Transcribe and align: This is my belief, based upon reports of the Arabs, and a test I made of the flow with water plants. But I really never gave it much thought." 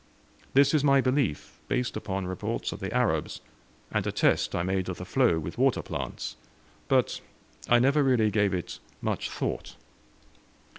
This 0.55 0.73
is 0.73 0.83
my 0.83 0.99
belief, 0.99 1.59
based 1.67 1.95
upon 1.95 2.25
reports 2.25 2.71
of 2.71 2.79
the 2.79 2.91
Arabs, 2.91 3.39
and 3.91 4.07
a 4.07 4.11
test 4.11 4.55
I 4.55 4.63
made 4.63 4.89
of 4.89 4.97
the 4.97 5.05
flow 5.05 5.37
with 5.37 5.59
water 5.59 5.83
plants. 5.83 6.35
But 6.87 7.21
I 7.69 7.75
really 7.75 8.21
never 8.27 8.29
gave 8.31 8.51
it 8.55 8.79
much 9.03 9.29
thought." 9.29 9.75